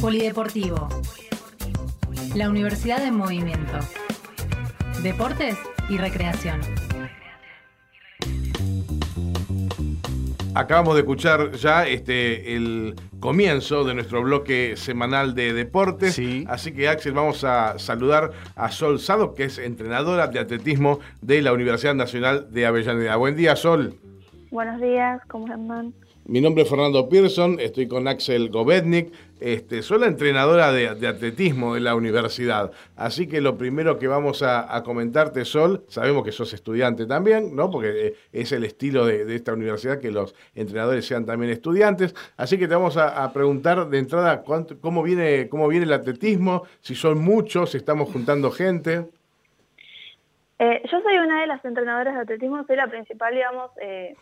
Polideportivo. 0.00 0.88
La 2.36 2.48
Universidad 2.48 3.04
en 3.04 3.16
Movimiento. 3.16 3.78
Deportes 5.02 5.56
y 5.88 5.96
recreación. 5.96 6.60
Acabamos 10.54 10.94
de 10.94 11.00
escuchar 11.00 11.52
ya 11.52 11.86
este 11.86 12.54
el 12.54 12.94
comienzo 13.18 13.84
de 13.84 13.94
nuestro 13.94 14.22
bloque 14.22 14.74
semanal 14.76 15.34
de 15.34 15.52
deportes. 15.52 16.14
Sí. 16.14 16.44
Así 16.48 16.72
que, 16.72 16.88
Axel, 16.88 17.12
vamos 17.12 17.42
a 17.42 17.78
saludar 17.78 18.32
a 18.54 18.70
Sol 18.70 19.00
Sado, 19.00 19.34
que 19.34 19.44
es 19.44 19.58
entrenadora 19.58 20.28
de 20.28 20.38
atletismo 20.38 21.00
de 21.22 21.42
la 21.42 21.52
Universidad 21.52 21.94
Nacional 21.94 22.52
de 22.52 22.66
Avellaneda. 22.66 23.16
Buen 23.16 23.34
día, 23.34 23.56
Sol. 23.56 23.94
Buenos 24.50 24.80
días, 24.80 25.22
¿cómo 25.28 25.52
andan? 25.52 25.94
Mi 26.24 26.40
nombre 26.40 26.62
es 26.62 26.70
Fernando 26.70 27.08
Pearson, 27.08 27.58
estoy 27.58 27.88
con 27.88 28.06
Axel 28.06 28.48
Govetnik. 28.48 29.12
Este, 29.40 29.82
soy 29.82 29.98
la 29.98 30.06
entrenadora 30.06 30.70
de, 30.70 30.86
atletismo 30.86 31.74
de 31.74 31.80
la 31.80 31.96
universidad. 31.96 32.70
Así 32.94 33.26
que 33.26 33.40
lo 33.40 33.58
primero 33.58 33.98
que 33.98 34.06
vamos 34.06 34.44
a, 34.44 34.80
comentarte, 34.84 35.44
Sol, 35.44 35.84
sabemos 35.88 36.24
que 36.24 36.30
sos 36.30 36.52
estudiante 36.54 37.06
también, 37.06 37.56
¿no? 37.56 37.72
Porque 37.72 38.06
eh, 38.06 38.14
es 38.32 38.52
el 38.52 38.62
estilo 38.62 39.04
de, 39.04 39.34
esta 39.34 39.52
universidad 39.52 39.98
que 39.98 40.12
los 40.12 40.36
entrenadores 40.54 41.04
sean 41.06 41.26
también 41.26 41.50
estudiantes. 41.50 42.14
Así 42.36 42.56
que 42.56 42.68
te 42.68 42.74
vamos 42.74 42.96
a, 42.96 43.24
a 43.24 43.32
preguntar 43.32 43.88
de 43.88 43.98
entrada 43.98 44.42
cuánto- 44.42 44.80
cómo, 44.80 45.02
viene, 45.02 45.48
cómo 45.48 45.66
viene 45.66 45.86
el 45.86 45.92
atletismo, 45.92 46.62
si 46.80 46.94
son 46.94 47.18
muchos, 47.18 47.72
si 47.72 47.78
estamos 47.78 48.08
juntando 48.10 48.52
gente. 48.52 49.06
Eh, 50.60 50.80
yo 50.84 51.00
soy 51.00 51.18
una 51.18 51.40
de 51.40 51.48
las 51.48 51.64
entrenadoras 51.64 52.14
de 52.14 52.20
atletismo, 52.20 52.64
soy 52.64 52.76
la 52.76 52.86
principal, 52.86 53.34
digamos, 53.34 53.72
eh, 53.82 54.14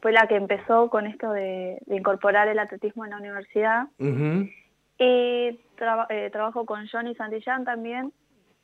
fue 0.00 0.12
la 0.12 0.26
que 0.26 0.36
empezó 0.36 0.90
con 0.90 1.06
esto 1.06 1.32
de, 1.32 1.78
de 1.86 1.96
incorporar 1.96 2.48
el 2.48 2.58
atletismo 2.58 3.04
en 3.04 3.10
la 3.10 3.18
universidad. 3.18 3.88
Y 3.98 5.58
eh, 5.78 6.30
trabajo 6.30 6.66
con 6.66 6.86
Johnny 6.86 7.14
Santillán 7.14 7.64
también, 7.64 8.12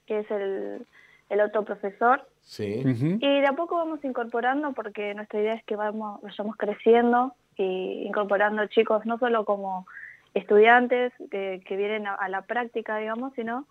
que 0.06 0.20
es 0.20 0.30
el, 0.30 0.86
el 1.30 1.40
otro 1.40 1.64
profesor. 1.64 2.26
Sí. 2.40 2.82
Y 2.84 3.40
de 3.40 3.46
a 3.46 3.54
poco 3.54 3.76
vamos 3.76 4.04
incorporando 4.04 4.72
porque 4.72 5.14
nuestra 5.14 5.40
idea 5.40 5.54
es 5.54 5.64
que 5.64 5.76
vamos, 5.76 6.20
vayamos 6.22 6.56
creciendo 6.56 7.34
y 7.56 8.04
incorporando 8.06 8.66
chicos 8.66 9.04
no 9.06 9.18
solo 9.18 9.44
como 9.44 9.86
estudiantes 10.34 11.12
que, 11.30 11.62
que 11.66 11.76
vienen 11.76 12.06
a, 12.06 12.14
a 12.14 12.28
la 12.28 12.42
práctica, 12.42 12.98
digamos, 12.98 13.32
sino 13.34 13.66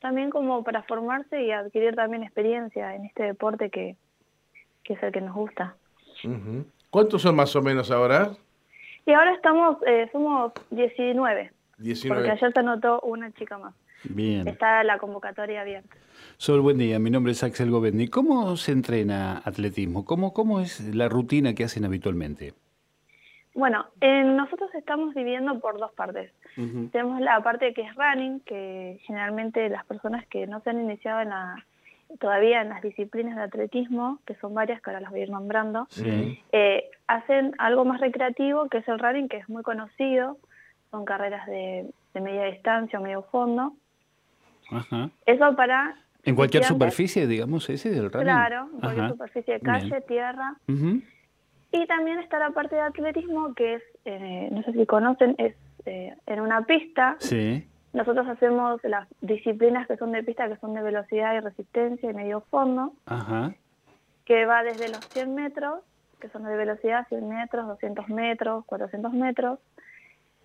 también 0.00 0.30
como 0.30 0.62
para 0.62 0.82
formarse 0.82 1.42
y 1.42 1.50
adquirir 1.50 1.94
también 1.94 2.22
experiencia 2.22 2.94
en 2.94 3.06
este 3.06 3.22
deporte 3.24 3.70
que, 3.70 3.96
que 4.84 4.92
es 4.94 5.02
el 5.02 5.12
que 5.12 5.20
nos 5.20 5.34
gusta. 5.34 5.74
Ujú. 6.24 6.66
¿Cuántos 6.90 7.22
son 7.22 7.36
más 7.36 7.54
o 7.54 7.62
menos 7.62 7.92
ahora? 7.92 8.32
Y 9.06 9.12
ahora 9.12 9.32
estamos, 9.34 9.76
eh, 9.86 10.08
somos 10.10 10.52
19, 10.70 11.52
19. 11.78 12.14
porque 12.14 12.32
ayer 12.32 12.52
se 12.52 12.58
anotó 12.58 13.00
una 13.02 13.30
chica 13.32 13.58
más. 13.58 13.74
Bien. 14.02 14.48
Está 14.48 14.82
la 14.82 14.98
convocatoria 14.98 15.60
abierta. 15.60 15.94
Sol, 16.36 16.60
buen 16.60 16.78
día. 16.78 16.98
Mi 16.98 17.10
nombre 17.10 17.30
es 17.30 17.44
Axel 17.44 17.70
Govetni. 17.70 18.08
¿Cómo 18.08 18.56
se 18.56 18.72
entrena 18.72 19.40
atletismo? 19.44 20.04
¿Cómo, 20.04 20.32
¿Cómo 20.32 20.60
es 20.60 20.80
la 20.92 21.08
rutina 21.08 21.54
que 21.54 21.62
hacen 21.62 21.84
habitualmente? 21.84 22.54
Bueno, 23.54 23.86
eh, 24.00 24.24
nosotros 24.24 24.74
estamos 24.74 25.14
dividiendo 25.14 25.60
por 25.60 25.78
dos 25.78 25.92
partes. 25.92 26.32
Tenemos 26.56 27.20
la 27.20 27.40
parte 27.42 27.72
que 27.72 27.82
es 27.82 27.94
running, 27.94 28.40
que 28.40 29.00
generalmente 29.06 29.68
las 29.68 29.84
personas 29.86 30.26
que 30.26 30.46
no 30.46 30.60
se 30.60 30.70
han 30.70 30.80
iniciado 30.80 31.20
en 31.20 31.28
la, 31.28 31.64
todavía 32.18 32.62
en 32.62 32.68
las 32.70 32.82
disciplinas 32.82 33.36
de 33.36 33.42
atletismo, 33.42 34.18
que 34.26 34.34
son 34.36 34.54
varias 34.54 34.80
que 34.82 34.90
ahora 34.90 35.00
las 35.00 35.10
voy 35.10 35.20
a 35.20 35.22
ir 35.24 35.30
nombrando, 35.30 35.86
Sí. 35.90 36.42
eh, 36.52 36.90
hacen 37.06 37.52
algo 37.58 37.84
más 37.84 38.00
recreativo, 38.00 38.68
que 38.68 38.78
es 38.78 38.88
el 38.88 38.98
running, 38.98 39.28
que 39.28 39.36
es 39.38 39.48
muy 39.48 39.62
conocido. 39.62 40.38
Son 40.90 41.04
carreras 41.04 41.46
de, 41.46 41.88
de 42.14 42.20
media 42.20 42.44
distancia 42.46 42.98
o 42.98 43.02
medio 43.02 43.22
fondo. 43.24 43.74
Ajá. 44.70 45.10
Eso 45.26 45.54
para... 45.56 45.96
¿En 46.24 46.34
cualquier 46.34 46.64
superficie, 46.64 47.26
digamos, 47.26 47.68
ese 47.70 47.90
del 47.90 48.10
running? 48.10 48.24
Claro, 48.26 48.68
en 48.74 48.80
cualquier 48.80 49.04
Ajá. 49.04 49.12
superficie 49.14 49.54
de 49.54 49.60
calle, 49.60 49.86
Bien. 49.88 50.04
tierra. 50.06 50.54
Y 51.72 51.86
también 51.86 52.18
está 52.18 52.38
la 52.38 52.50
parte 52.50 52.74
de 52.74 52.82
atletismo, 52.82 53.54
que 53.54 53.74
es, 53.74 53.82
eh, 54.04 54.48
no 54.50 54.62
sé 54.64 54.72
si 54.72 54.84
conocen, 54.86 55.34
es 55.38 55.54
eh, 55.86 56.14
en 56.26 56.40
una 56.40 56.62
pista. 56.66 57.16
Sí. 57.20 57.66
Nosotros 57.92 58.26
hacemos 58.28 58.80
las 58.84 59.08
disciplinas 59.20 59.86
que 59.88 59.96
son 59.96 60.12
de 60.12 60.22
pista, 60.22 60.48
que 60.48 60.56
son 60.58 60.74
de 60.74 60.82
velocidad 60.82 61.34
y 61.34 61.40
resistencia 61.40 62.10
y 62.10 62.14
medio 62.14 62.40
fondo, 62.42 62.92
Ajá. 63.06 63.52
que 64.24 64.46
va 64.46 64.62
desde 64.62 64.88
los 64.88 65.00
100 65.08 65.34
metros, 65.34 65.80
que 66.20 66.28
son 66.28 66.44
de 66.44 66.56
velocidad, 66.56 67.06
100 67.08 67.28
metros, 67.28 67.66
200 67.66 68.08
metros, 68.08 68.64
400 68.66 69.12
metros, 69.12 69.58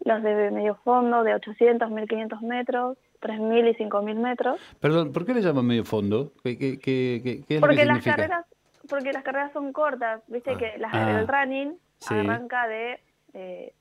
los 0.03 0.23
de 0.23 0.49
medio 0.51 0.75
fondo, 0.83 1.23
de 1.23 1.35
800, 1.35 1.89
1500 1.91 2.41
metros, 2.41 2.97
3000 3.19 3.67
y 3.69 3.73
5000 3.75 4.15
metros, 4.19 4.59
Perdón, 4.79 5.11
¿por 5.13 5.25
qué 5.25 5.33
le 5.33 5.41
llaman 5.41 5.65
medio 5.65 5.83
fondo? 5.85 6.31
¿Qué, 6.43 6.57
qué, 6.57 6.79
qué, 6.79 7.43
qué- 7.47 7.55
es 7.55 7.61
lo 7.61 7.67
porque 7.67 7.77
que 7.77 7.85
las 7.85 7.97
significa? 8.03 8.15
carreras 8.15 8.45
porque 8.87 9.11
las 9.13 9.23
carreras 9.23 9.51
son 9.51 9.73
cortas, 9.73 10.21
viste 10.27 10.51
Ah. 10.51 10.57
que 10.59 10.77
las, 10.77 10.93
Ah. 10.93 11.19
el 11.19 11.27
running 11.27 11.73
Sí. 11.97 12.13
arranca 12.13 12.67
de 12.67 12.99
eh, 13.33 13.73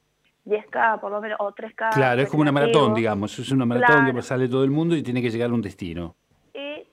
10K 0.44 1.00
por 1.00 1.10
lo 1.10 1.20
menos, 1.20 1.38
o 1.40 1.52
3K. 1.52 1.90
Claro, 1.94 2.20
es 2.22 2.28
como 2.28 2.42
una 2.42 2.52
maratón, 2.52 2.94
digamos. 2.94 3.38
Es 3.38 3.50
una 3.50 3.64
maratón 3.66 3.96
Claro. 4.02 4.14
que 4.14 4.22
sale 4.22 4.48
todo 4.48 4.64
el 4.64 4.70
mundo 4.70 4.94
y 4.96 5.02
tiene 5.02 5.22
que 5.22 5.30
llegar 5.30 5.50
a 5.50 5.54
un 5.54 5.62
destino. 5.62 6.14
Y 6.54 6.86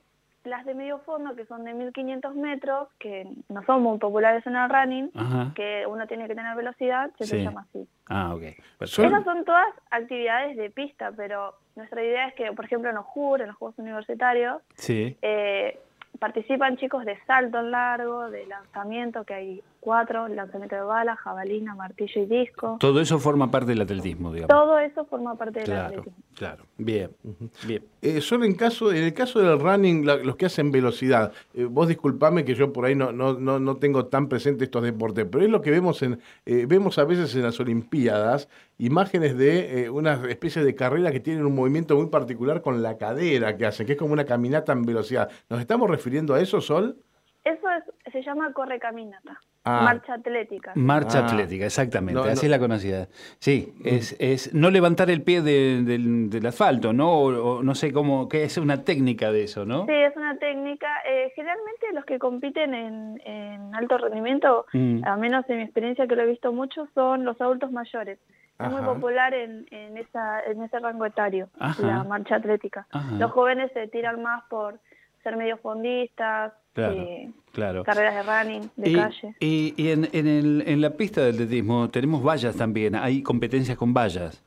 las 0.44 0.66
de 0.66 0.74
medio 0.74 1.00
fondo, 1.00 1.36
que 1.36 1.46
son 1.46 1.64
de 1.66 1.74
1500 1.74 2.34
metros, 2.36 2.88
que 2.98 3.28
no 3.50 3.64
son 3.66 3.84
muy 3.84 3.98
populares 4.00 4.46
en 4.48 4.56
el 4.56 4.70
running, 4.70 5.12
Ajá. 5.14 5.52
que 5.56 5.86
uno 5.88 6.08
tiene 6.08 6.28
que 6.28 6.34
tener 6.36 6.56
velocidad, 6.56 7.12
se 7.20 7.26
Sí. 7.26 7.44
llama 7.44 7.66
así. 7.70 7.88
Ah, 8.08 8.34
ok. 8.34 8.44
Esas 8.80 9.24
son 9.24 9.46
todas 9.46 9.68
actividades 9.92 10.58
de 10.58 10.70
pista, 10.72 11.12
pero 11.16 11.54
nuestra 11.76 12.04
idea 12.04 12.28
es 12.28 12.34
que, 12.36 12.52
por 12.54 12.66
ejemplo, 12.66 12.90
en 12.90 12.96
los 12.96 13.06
JUR, 13.06 13.42
en 13.42 13.48
los 13.48 13.56
Juegos 13.58 13.78
Universitarios, 13.78 14.62
Sí. 14.76 15.16
eh, 15.22 15.80
participan 16.20 16.78
chicos 16.78 17.06
de 17.06 17.18
salto 17.26 17.60
en 17.60 17.72
largo, 17.72 18.30
de 18.30 18.46
lanzamiento, 18.48 19.24
que 19.24 19.34
hay 19.34 19.64
cuatro, 19.82 20.28
lanzamiento 20.30 20.76
de 20.76 20.84
bala, 20.84 21.16
jabalina, 21.18 21.76
martillo 21.76 22.22
y 22.22 22.26
disco. 22.28 22.78
Todo 22.80 23.02
eso 23.02 23.20
forma 23.20 23.50
parte 23.52 23.72
del 23.72 23.82
atletismo, 23.82 24.32
digamos. 24.32 24.48
Todo 24.56 24.78
eso 24.80 25.04
forma 25.06 25.36
parte 25.36 25.60
del 25.60 25.66
Claro, 25.70 25.88
atletismo. 25.88 26.18
claro. 26.36 26.64
Bien, 26.78 27.10
bien. 27.68 27.84
Eh, 28.02 28.22
solo 28.22 28.46
en 28.46 28.54
caso, 28.56 28.92
en 28.92 29.04
el 29.04 29.14
caso 29.14 29.40
del 29.40 29.60
running, 29.60 30.06
la- 30.06 30.18
los 30.18 30.36
que 30.36 30.46
hacen 30.46 30.72
velocidad, 30.72 31.34
eh, 31.56 31.66
vos 31.66 31.88
disculpame 31.88 32.46
que 32.46 32.54
yo 32.56 32.72
por 32.72 32.86
ahí 32.86 32.96
no, 32.96 33.12
no, 33.12 33.34
no, 33.34 33.60
no 33.60 33.78
tengo 33.78 34.06
tan 34.06 34.30
presente 34.30 34.64
estos 34.66 34.84
deportes, 34.84 35.26
pero 35.30 35.44
es 35.44 35.50
lo 35.50 35.62
que 35.62 35.72
vemos 35.72 36.02
en, 36.04 36.20
eh, 36.46 36.66
vemos 36.68 36.98
a 37.00 37.04
veces 37.04 37.36
en 37.36 37.42
las 37.42 37.60
Olimpiadas, 37.60 38.48
imágenes 38.78 39.36
de 39.38 39.86
eh, 39.86 39.90
una 39.90 40.14
especie 40.30 40.64
de 40.64 40.76
carrera 40.76 41.12
que 41.12 41.20
tienen 41.20 41.46
un 41.46 41.56
movimiento 41.56 41.96
muy 41.98 42.08
particular 42.08 42.62
con 42.62 42.84
la 42.84 42.98
cadera 42.98 43.58
que 43.58 43.66
hacen, 43.66 43.88
que 43.88 43.94
es 43.94 43.98
como 43.98 44.14
una 44.14 44.26
caminata 44.26 44.74
en 44.74 44.84
velocidad. 44.84 45.30
¿Nos 45.50 45.60
estamos 45.60 45.90
refiriendo 45.90 46.36
a 46.36 46.40
eso, 46.40 46.62
Sol? 46.62 46.98
Eso 47.44 47.68
es, 47.72 48.14
se 48.14 48.22
llama 48.22 48.54
corre 48.54 48.80
caminata, 48.80 49.40
Ah. 49.64 49.82
marcha 49.84 50.16
atlética. 50.16 50.72
Marcha 50.76 51.20
Ah. 51.20 51.28
atlética, 51.28 51.66
exactamente. 51.66 52.14
No, 52.20 52.24
así 52.24 52.34
no. 52.42 52.42
es 52.48 52.50
la 52.50 52.60
conocida. 52.60 53.08
Sí, 53.40 53.74
es, 53.86 54.16
es 54.20 54.54
no 54.56 54.72
levantar 54.72 55.10
el 55.12 55.22
pie 55.22 55.42
de- 55.44 55.84
del, 55.84 56.30
del 56.32 56.46
asfalto, 56.48 56.94
¿no? 56.94 57.12
O, 57.14 57.58
o 57.58 57.64
no 57.64 57.76
sé 57.76 57.94
cómo, 57.94 58.28
que 58.28 58.44
es 58.44 58.58
una 58.58 58.84
técnica 58.84 59.32
de 59.32 59.44
eso, 59.44 59.64
¿no? 59.66 59.86
Sí, 59.86 59.94
es 59.94 60.16
una 60.18 60.36
técnica. 60.38 60.88
Eh, 61.08 61.32
generalmente 61.36 61.86
los 61.94 62.06
que 62.06 62.18
compiten 62.18 62.74
en, 62.74 63.22
en 63.26 63.76
alto 63.76 63.98
rendimiento, 64.00 64.66
Mm. 64.74 65.04
al 65.06 65.20
menos 65.20 65.48
en 65.50 65.58
mi 65.58 65.64
experiencia 65.64 66.08
que 66.08 66.16
lo 66.16 66.24
he 66.24 66.28
visto 66.28 66.52
mucho, 66.52 66.88
son 66.96 67.24
los 67.26 67.40
adultos 67.40 67.72
mayores. 67.72 68.18
Es 68.60 68.70
muy 68.72 68.82
popular 68.84 69.34
en, 69.34 69.66
en, 69.72 69.98
esa, 69.98 70.40
en 70.44 70.62
ese 70.62 70.78
rango 70.80 71.06
etario, 71.08 71.50
Ajá. 71.60 71.82
la 71.86 72.04
marcha 72.04 72.36
atlética. 72.36 72.86
Ajá. 72.92 73.16
Los 73.18 73.32
jóvenes 73.32 73.72
se 73.74 73.88
tiran 73.88 74.22
más 74.22 74.44
por 74.52 74.80
ser 75.24 75.36
medio 75.36 75.58
fondistas, 75.58 76.54
Claro, 76.74 76.94
eh, 77.02 77.30
claro. 77.52 77.84
carreras 77.84 78.16
de 78.16 78.24
running, 78.24 78.70
de 78.78 78.90
y, 78.90 78.96
calle. 78.96 79.36
y- 79.40 79.74
y 79.78 79.92
en, 79.92 80.08
en, 80.14 80.28
el- 80.28 80.64
en 80.66 80.82
la 80.82 80.92
pista 80.92 81.22
del 81.22 81.36
atletismo 81.36 81.90
tenemos 81.90 82.24
vallas 82.24 82.56
también, 82.56 82.96
hay 82.96 83.22
competencias 83.22 83.78
con 83.78 83.94
vallas. 83.94 84.42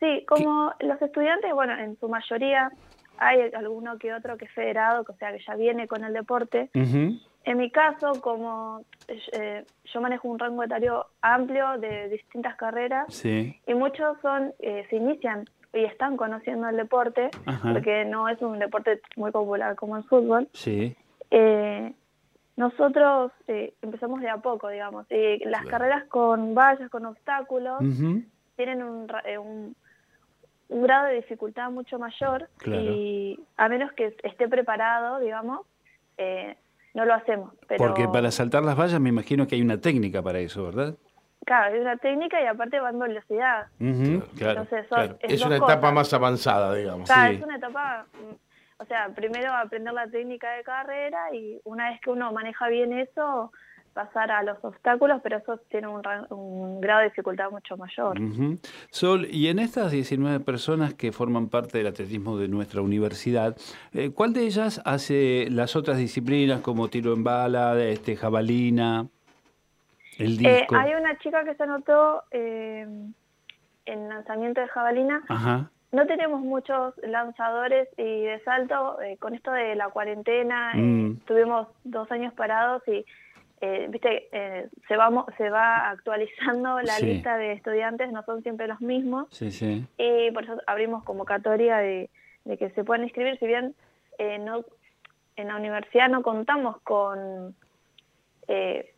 Sí, 0.00 0.24
como 0.28 0.72
los 0.80 1.00
estudiantes, 1.00 1.50
bueno, 1.54 1.78
en 1.78 1.98
su 1.98 2.08
mayoría 2.08 2.70
hay 3.16 3.40
alguno 3.56 3.96
que 3.98 4.12
otro 4.12 4.36
que 4.36 4.44
es 4.44 4.50
federado, 4.52 5.02
que, 5.04 5.12
o 5.12 5.16
sea, 5.16 5.32
que 5.32 5.42
ya 5.46 5.54
viene 5.54 5.86
con 5.88 6.04
el 6.04 6.12
deporte. 6.12 6.68
En 6.74 7.58
mi 7.58 7.70
caso, 7.70 8.20
como 8.20 8.82
eh, 9.08 9.64
yo 9.92 10.00
manejo 10.00 10.28
un 10.28 10.38
rango 10.38 10.62
etario 10.62 11.06
amplio 11.22 11.78
de 11.78 12.08
distintas 12.08 12.56
carreras 12.56 13.04
Sí, 13.14 13.58
y 13.66 13.74
muchos 13.74 14.16
son 14.22 14.52
eh, 14.58 14.86
se 14.90 14.96
inician 14.96 15.44
y 15.72 15.84
están 15.84 16.16
conociendo 16.16 16.68
el 16.68 16.76
deporte 16.76 17.30
Ajá. 17.46 17.72
porque 17.72 18.04
no 18.06 18.28
es 18.28 18.40
un 18.42 18.58
deporte 18.58 19.00
muy 19.16 19.30
popular 19.30 19.74
como 19.76 19.96
el 19.96 20.04
fútbol. 20.04 20.48
sí. 20.52 20.94
Eh, 21.30 21.92
nosotros 22.56 23.32
eh, 23.48 23.74
empezamos 23.82 24.20
de 24.20 24.28
a 24.30 24.36
poco, 24.38 24.68
digamos, 24.68 25.06
y 25.10 25.44
las 25.44 25.66
carreras 25.66 26.04
con 26.04 26.54
vallas, 26.54 26.88
con 26.90 27.04
obstáculos, 27.06 27.80
tienen 28.56 28.82
un, 28.82 29.08
ra- 29.08 29.22
eh, 29.26 29.38
un, 29.38 29.74
un 30.68 30.82
grado 30.82 31.06
de 31.08 31.14
dificultad 31.16 31.70
mucho 31.70 31.98
mayor 31.98 32.48
Claro. 32.58 32.80
y 32.82 33.40
a 33.56 33.68
menos 33.68 33.92
que 33.92 34.16
esté 34.22 34.48
preparado, 34.48 35.18
digamos, 35.18 35.66
eh, 36.16 36.56
no 36.94 37.04
lo 37.04 37.14
hacemos. 37.14 37.52
Pero 37.66 37.78
Porque 37.78 38.06
para 38.06 38.30
saltar 38.30 38.62
las 38.62 38.78
vallas 38.78 39.00
me 39.00 39.08
imagino 39.08 39.48
que 39.48 39.56
hay 39.56 39.62
una 39.62 39.80
técnica 39.80 40.22
para 40.22 40.38
eso, 40.38 40.64
¿verdad? 40.64 40.94
claro, 41.44 41.74
es 41.74 41.80
una 41.82 41.96
técnica 41.98 42.40
y 42.40 42.46
aparte 42.46 42.80
va 42.80 42.88
en 42.88 42.98
velocidad. 43.00 43.66
Claro, 43.78 44.60
Entonces, 44.62 44.86
son- 44.88 44.98
claro. 45.08 45.18
es 45.20 45.44
una 45.44 45.56
etapa 45.56 45.90
más 45.90 46.14
avanzada, 46.14 46.72
digamos. 46.74 47.10
Claro, 47.10 47.32
Sí. 47.32 47.36
es 47.38 47.44
una 47.44 47.56
etapa, 47.56 48.06
o 48.78 48.84
sea, 48.86 49.08
primero 49.14 49.52
aprender 49.52 49.92
la 49.94 50.08
técnica 50.08 50.52
de 50.52 50.64
carrera 50.64 51.34
y 51.34 51.60
una 51.64 51.90
vez 51.90 52.00
que 52.00 52.10
uno 52.10 52.32
maneja 52.32 52.68
bien 52.68 52.92
eso, 52.92 53.52
pasar 53.92 54.32
a 54.32 54.42
los 54.42 54.58
obstáculos, 54.64 55.20
pero 55.22 55.36
eso 55.38 55.56
tiene 55.70 55.86
un, 55.86 56.02
un 56.30 56.80
grado 56.80 57.00
de 57.00 57.06
dificultad 57.10 57.50
mucho 57.52 57.76
mayor. 57.76 58.20
Ujú. 58.20 58.58
Sol, 58.90 59.26
y 59.30 59.46
en 59.46 59.60
estas 59.60 59.92
19 59.92 60.40
personas 60.40 60.94
que 60.94 61.12
forman 61.12 61.48
parte 61.48 61.78
del 61.78 61.86
atletismo 61.86 62.36
de 62.36 62.48
nuestra 62.48 62.82
universidad, 62.82 63.56
eh, 63.92 64.10
¿cuál 64.12 64.32
de 64.32 64.42
ellas 64.42 64.82
hace 64.84 65.46
las 65.50 65.76
otras 65.76 65.98
disciplinas 65.98 66.60
como 66.60 66.88
tiro 66.88 67.12
en 67.12 67.22
bala, 67.22 67.78
este, 67.80 68.16
jabalina, 68.16 69.06
el 70.18 70.44
Eh, 70.44 70.58
disco? 70.60 70.74
hay 70.76 70.94
una 70.94 71.16
chica 71.18 71.44
que 71.44 71.54
se 71.54 71.62
anotó 71.62 72.24
eh, 72.32 72.86
en 73.86 74.08
lanzamiento 74.08 74.60
de 74.60 74.68
jabalina. 74.68 75.22
Ajá, 75.28 75.70
No 75.94 76.06
tenemos 76.06 76.40
muchos 76.40 76.94
lanzadores 77.02 77.88
y 77.96 78.22
de 78.22 78.40
salto. 78.44 79.00
eh, 79.00 79.16
con 79.18 79.34
esto 79.34 79.50
de 79.52 79.74
la 79.76 79.88
cuarentena, 79.90 80.72
eh, 80.74 80.78
Mm. 80.78 81.16
tuvimos 81.26 81.68
dos 81.84 82.10
años 82.10 82.32
parados 82.34 82.82
y, 82.88 83.04
eh, 83.60 83.86
viste, 83.88 84.28
eh, 84.32 84.68
se, 84.88 84.96
va, 84.96 85.24
se 85.38 85.48
va 85.50 85.90
actualizando 85.90 86.80
la 86.82 86.94
Sí. 86.94 87.06
lista 87.06 87.36
de 87.36 87.52
estudiantes, 87.52 88.10
no 88.12 88.22
son 88.24 88.42
siempre 88.42 88.66
los 88.66 88.80
mismos. 88.80 89.28
sí, 89.30 89.50
sí. 89.50 89.86
Y 89.96 90.30
por 90.32 90.44
eso 90.44 90.60
abrimos 90.66 91.04
convocatoria 91.04 91.76
de, 91.78 92.10
de 92.44 92.58
que 92.58 92.70
se 92.70 92.82
puedan 92.84 93.04
inscribir, 93.04 93.38
si 93.38 93.46
bien 93.46 93.74
eh, 94.18 94.38
no 94.38 94.64
en 95.36 95.48
la 95.48 95.56
universidad 95.56 96.08
no 96.08 96.22
contamos 96.22 96.80
con 96.82 97.54
eh, 98.48 98.90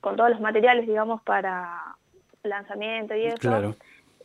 con 0.00 0.16
todos 0.16 0.30
los 0.30 0.40
materiales, 0.40 0.86
digamos, 0.86 1.22
para 1.22 1.96
lanzamiento 2.42 3.14
y 3.14 3.26
eso. 3.26 3.36
Claro. 3.38 3.74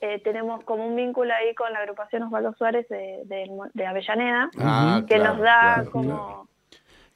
Eh, 0.02 0.20
tenemos 0.24 0.64
como 0.64 0.86
un 0.86 0.96
vínculo 0.96 1.34
ahí 1.34 1.54
con 1.56 1.72
la 1.72 1.80
agrupación 1.80 2.24
Osvaldo 2.24 2.54
Suárez 2.54 2.88
de, 2.90 3.22
de- 3.26 3.50
de 3.74 3.86
Avellaneda, 3.88 4.50
Ah, 4.60 5.02
que 5.08 5.16
claro, 5.16 5.34
nos 5.36 5.42
da 5.44 5.52
claro, 5.76 5.92
como... 5.92 6.06
claro. 6.06 6.48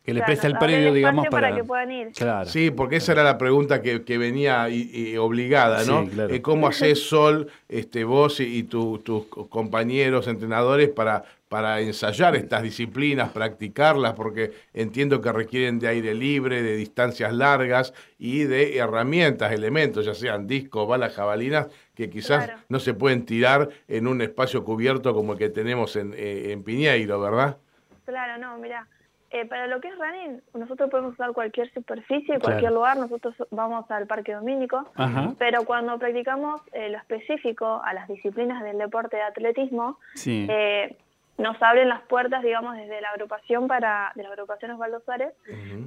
Que 0.05 0.13
le 0.13 0.19
claro, 0.19 0.27
presta 0.27 0.47
el 0.47 0.57
predio, 0.59 0.93
digamos, 0.93 1.27
para... 1.29 1.55
que 1.55 1.63
puedan 1.63 1.91
ir. 1.91 2.11
Claro. 2.11 2.47
Sí, 2.47 2.69
porque 2.69 2.97
esa 2.97 3.13
era 3.13 3.23
la 3.23 3.39
pregunta 3.39 3.81
que, 3.81 4.03
que 4.03 4.19
venía 4.19 4.69
y, 4.69 4.91
y 4.93 5.17
obligada, 5.17 5.83
¿no? 5.83 6.03
Sí, 6.03 6.09
claro. 6.11 6.31
Eh, 6.33 6.41
¿Cómo 6.43 6.67
haces, 6.67 6.99
Sol, 7.09 7.47
este, 7.67 8.03
vos 8.03 8.39
y, 8.39 8.43
y 8.59 8.63
tu- 8.63 8.99
tus 8.99 9.25
compañeros, 9.25 10.27
entrenadores, 10.27 10.89
para, 10.89 11.23
para 11.49 11.81
ensayar 11.81 12.35
estas 12.35 12.61
disciplinas, 12.61 13.31
practicarlas? 13.31 14.13
Porque 14.13 14.51
entiendo 14.75 15.21
que 15.21 15.31
requieren 15.31 15.79
de 15.79 15.87
aire 15.87 16.13
libre, 16.13 16.61
de 16.61 16.75
distancias 16.77 17.33
largas 17.33 17.91
y 18.19 18.43
de 18.43 18.77
herramientas, 18.77 19.51
elementos, 19.53 20.05
ya 20.05 20.13
sean 20.13 20.45
discos, 20.45 20.87
balas, 20.87 21.15
jabalinas, 21.15 21.65
que 21.95 22.11
quizás 22.11 22.45
Claro. 22.45 22.61
no 22.69 22.79
se 22.79 22.93
pueden 22.93 23.25
tirar 23.25 23.69
en 23.87 24.05
un 24.05 24.21
espacio 24.21 24.63
cubierto 24.63 25.15
como 25.15 25.33
el 25.33 25.39
que 25.39 25.49
tenemos 25.49 25.95
en, 25.95 26.13
eh, 26.15 26.51
en 26.51 26.61
Piñeiro, 26.61 27.19
¿verdad? 27.19 27.57
Claro, 28.05 28.37
no, 28.39 28.55
mira, 28.59 28.87
eh, 29.31 29.45
para 29.45 29.67
lo 29.67 29.81
que 29.81 29.89
es 29.89 29.97
running, 29.97 30.41
nosotros 30.53 30.89
podemos 30.89 31.13
usar 31.13 31.31
cualquier 31.33 31.71
superficie, 31.73 32.25
Claro. 32.27 32.41
cualquier 32.41 32.71
lugar, 32.71 32.97
nosotros 32.97 33.35
vamos 33.51 33.89
al 33.91 34.07
Parque 34.07 34.33
Domínico, 34.33 34.85
Ajá. 34.95 35.33
pero 35.37 35.65
cuando 35.65 35.97
practicamos 35.99 36.61
eh, 36.73 36.89
lo 36.89 36.97
específico 36.97 37.81
a 37.83 37.93
las 37.93 38.07
disciplinas 38.07 38.63
del 38.63 38.77
deporte 38.77 39.17
de 39.17 39.23
atletismo, 39.23 39.99
Sí. 40.13 40.47
eh, 40.49 40.95
nos 41.37 41.61
abren 41.61 41.89
las 41.89 42.01
puertas, 42.03 42.43
digamos, 42.43 42.77
desde 42.77 43.01
la 43.01 43.09
agrupación 43.09 43.67
para, 43.67 44.13
de 44.15 44.23
la 44.23 44.29
agrupación 44.29 44.71
Osvaldo 44.71 45.01
Suárez, 45.01 45.33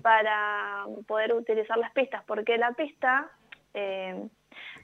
para 0.03 0.85
poder 1.07 1.33
utilizar 1.33 1.79
las 1.79 1.91
pistas, 1.93 2.23
porque 2.27 2.59
la 2.59 2.73
pista 2.73 3.31
eh, 3.75 4.29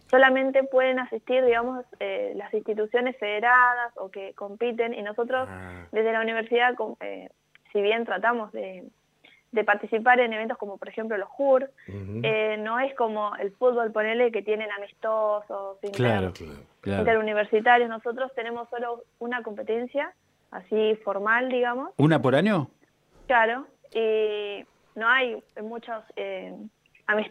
solamente 0.07 0.63
pueden 0.65 0.99
asistir, 1.01 1.45
digamos, 1.45 1.85
eh, 1.99 2.33
las 2.37 2.53
instituciones 2.55 3.17
federadas 3.19 3.93
o 3.97 4.11
que 4.11 4.33
compiten, 4.35 4.95
y 4.95 5.03
nosotros 5.03 5.49
Ah. 5.51 5.87
desde 5.91 6.13
la 6.13 6.21
universidad, 6.21 6.75
eh, 7.01 7.29
si 7.75 7.83
bien 7.83 8.07
tratamos 8.07 8.51
de, 8.53 8.85
de 9.53 9.65
participar 9.65 10.19
en 10.21 10.33
eventos 10.33 10.57
como 10.57 10.79
por 10.79 10.89
ejemplo 10.89 11.19
los 11.19 11.29
JUR, 11.29 11.71
eh, 12.23 12.57
no 12.59 12.81
es 12.81 12.95
como 12.95 13.37
el 13.37 13.51
fútbol, 13.53 13.93
ponele, 13.93 14.33
que 14.33 14.41
tienen 14.43 14.71
amistosos, 14.73 15.77
inter- 15.83 15.97
Claro, 15.97 16.33
claro. 16.81 17.01
interuniversitarios. 17.01 17.91
Nosotros 17.91 18.33
tenemos 18.35 18.69
solo 18.71 19.03
una 19.19 19.43
competencia, 19.43 20.13
así 20.51 20.97
formal, 21.05 21.51
digamos, 21.51 21.91
¿Una 21.99 22.23
por 22.23 22.35
año? 22.35 22.71
claro, 23.27 23.67
y 23.93 24.65
no 24.95 25.09
hay 25.09 25.43
muchos, 25.63 26.03
eh, 26.17 26.55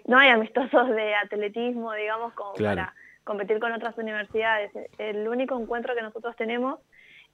no 0.07 0.17
hay 0.17 0.29
amistosos 0.29 0.89
de 0.89 1.15
atletismo, 1.15 1.93
digamos, 1.93 2.33
como 2.33 2.53
Claro. 2.53 2.75
para 2.81 2.93
competir 3.23 3.59
con 3.59 3.71
otras 3.71 3.97
universidades. 3.97 4.71
El 4.97 5.25
único 5.27 5.57
encuentro 5.59 5.95
que 5.95 6.01
nosotros 6.01 6.35
tenemos 6.35 6.79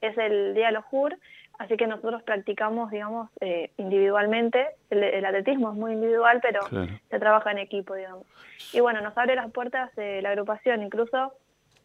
es 0.01 0.17
el 0.17 0.53
Día 0.53 0.67
de 0.67 0.73
los 0.73 0.85
JUR, 0.85 1.17
así 1.59 1.77
que 1.77 1.85
nosotros 1.85 2.23
practicamos, 2.23 2.89
digamos, 2.89 3.29
eh, 3.41 3.69
individualmente. 3.77 4.65
El, 4.89 5.03
el 5.03 5.23
atletismo 5.25 5.69
es 5.71 5.77
muy 5.77 5.93
individual, 5.93 6.39
pero 6.41 6.61
Claro. 6.61 6.91
se 7.09 7.19
trabaja 7.19 7.51
en 7.51 7.59
equipo, 7.59 7.93
digamos. 7.93 8.25
Y 8.73 8.79
bueno, 8.79 9.01
nos 9.01 9.15
abre 9.17 9.35
las 9.35 9.51
puertas 9.51 9.95
de 9.95 10.21
la 10.23 10.29
agrupación, 10.29 10.81
incluso 10.81 11.33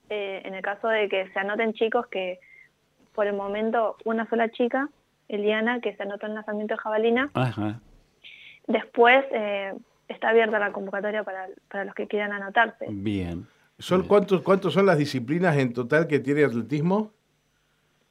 eh, 0.08 0.40
en 0.44 0.54
el 0.54 0.62
caso 0.62 0.88
de 0.88 1.08
que 1.08 1.28
se 1.30 1.38
anoten 1.38 1.74
chicos 1.74 2.06
que 2.06 2.38
por 3.14 3.26
el 3.26 3.34
momento 3.34 3.96
una 4.04 4.28
sola 4.28 4.48
chica, 4.50 4.88
Eliana, 5.28 5.80
que 5.80 5.94
se 5.96 6.02
anotó 6.02 6.26
en 6.26 6.34
lanzamiento 6.34 6.74
de 6.74 6.78
jabalina, 6.78 7.30
Ajá. 7.34 7.80
después 8.66 9.24
eh, 9.32 9.72
está 10.08 10.30
abierta 10.30 10.58
la 10.58 10.72
convocatoria 10.72 11.22
para, 11.24 11.46
para 11.70 11.84
los 11.84 11.94
que 11.94 12.06
quieran 12.06 12.32
anotarse. 12.32 12.86
Bien. 12.90 13.46
Sol, 13.78 14.06
¿cuántos, 14.06 14.42
¿Cuántos 14.42 14.72
son 14.74 14.86
las 14.86 14.98
disciplinas 14.98 15.56
en 15.56 15.72
total 15.72 16.06
que 16.06 16.20
tiene 16.20 16.44
atletismo? 16.44 17.10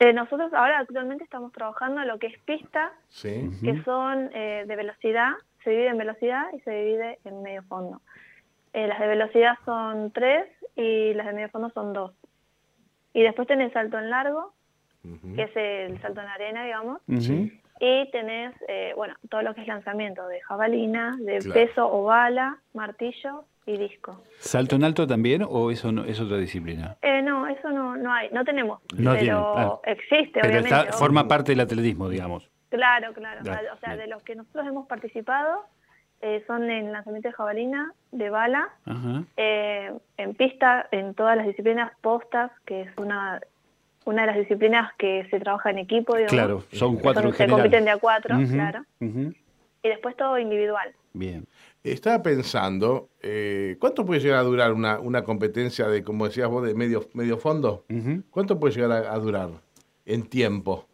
Eh, 0.03 0.11
nosotros 0.11 0.53
ahora 0.53 0.79
actualmente 0.79 1.23
estamos 1.23 1.53
trabajando 1.53 2.03
lo 2.03 2.19
que 2.19 2.27
es 2.27 2.37
pista, 2.39 2.91
Sí. 3.07 3.49
que 3.63 3.81
son 3.83 4.29
eh, 4.33 4.65
de 4.67 4.75
velocidad, 4.75 5.31
se 5.63 5.69
divide 5.69 5.87
en 5.87 5.97
velocidad 5.97 6.47
y 6.51 6.59
se 6.59 6.71
divide 6.71 7.19
en 7.23 7.41
medio 7.41 7.63
fondo. 7.63 8.01
Eh, 8.73 8.85
las 8.87 8.99
de 8.99 9.07
velocidad 9.07 9.57
son 9.63 10.11
tres 10.11 10.45
y 10.75 11.13
las 11.13 11.25
de 11.27 11.33
medio 11.33 11.47
fondo 11.49 11.69
son 11.69 11.93
dos. 11.93 12.11
Y 13.13 13.21
después 13.21 13.47
tenés 13.47 13.71
salto 13.71 13.97
en 13.97 14.09
largo, 14.09 14.53
que 15.35 15.43
es 15.43 15.51
el 15.55 16.01
salto 16.01 16.19
en 16.19 16.27
arena, 16.27 16.65
digamos. 16.65 16.99
Y 17.79 18.09
tenés, 18.11 18.53
eh, 18.67 18.93
bueno, 18.95 19.15
todo 19.29 19.41
lo 19.41 19.53
que 19.53 19.61
es 19.61 19.67
lanzamiento 19.67 20.27
de 20.27 20.41
jabalina, 20.41 21.15
de 21.19 21.39
Claro. 21.39 21.53
peso 21.53 21.91
o 21.93 22.03
bala, 22.03 22.57
martillo 22.73 23.45
y 23.65 23.77
disco. 23.77 24.21
¿Salto 24.39 24.75
en 24.75 24.83
alto 24.83 25.07
también 25.07 25.43
o 25.47 25.71
eso 25.71 25.91
no, 25.91 26.03
es 26.03 26.19
otra 26.19 26.37
disciplina? 26.37 26.97
Eh, 27.01 27.21
no, 27.21 27.47
eso 27.47 27.69
no, 27.69 27.95
no 27.95 28.13
hay, 28.13 28.29
no 28.31 28.43
tenemos, 28.43 28.79
No 28.97 29.11
pero 29.11 29.19
tienen, 29.23 29.43
claro. 29.53 29.81
existe, 29.85 30.39
Pero 30.41 30.47
obviamente. 30.59 30.79
está, 30.79 30.93
forma 30.97 31.27
parte 31.27 31.51
del 31.53 31.61
atletismo, 31.61 32.09
digamos. 32.09 32.49
Claro, 32.69 33.13
claro. 33.13 33.41
Claro, 33.43 33.67
o 33.73 33.77
sea, 33.77 33.95
de 33.95 34.07
los 34.07 34.21
que 34.23 34.35
nosotros 34.35 34.65
hemos 34.67 34.87
participado 34.87 35.63
eh, 36.21 36.43
son 36.47 36.69
en 36.69 36.91
lanzamiento 36.91 37.27
de 37.27 37.33
jabalina, 37.33 37.91
de 38.11 38.29
bala, 38.29 38.69
Ajá. 38.85 39.23
eh, 39.37 39.91
en 40.17 40.33
pista, 40.35 40.87
en 40.91 41.13
todas 41.15 41.35
las 41.37 41.45
disciplinas 41.45 41.91
postas, 42.01 42.49
que 42.65 42.81
es 42.81 42.97
una 42.97 43.41
una 44.05 44.21
de 44.21 44.27
las 44.27 44.37
disciplinas 44.37 44.91
que 44.97 45.25
se 45.29 45.39
trabaja 45.39 45.69
en 45.71 45.79
equipo, 45.79 46.13
digamos. 46.15 46.31
Claro, 46.33 46.63
son 46.71 46.97
cuatro 46.97 47.21
son- 47.23 47.29
en 47.29 47.33
Se 47.33 47.37
general. 47.43 47.59
compiten 47.61 47.85
de 47.85 47.91
a 47.91 47.97
cuatro, 47.97 48.35
claro. 48.51 48.83
Y 48.99 49.89
después 49.89 50.15
todo 50.15 50.37
individual. 50.39 50.93
Bien. 51.13 51.45
Estaba 51.83 52.23
pensando, 52.23 53.09
eh, 53.21 53.75
¿cuánto 53.79 54.05
puede 54.05 54.21
llegar 54.21 54.39
a 54.39 54.43
durar 54.43 54.71
una, 54.71 54.99
una 54.99 55.23
competencia 55.23 55.87
de, 55.87 56.01
como 56.03 56.25
decías 56.25 56.47
vos, 56.47 56.65
de 56.65 56.73
medio, 56.73 57.07
medio 57.13 57.37
fondo? 57.37 57.83
¿Cuánto 58.29 58.59
puede 58.59 58.73
llegar 58.75 58.91
a, 59.05 59.13
a 59.13 59.17
durar 59.19 59.49
en 60.05 60.23
tiempo? 60.29 60.87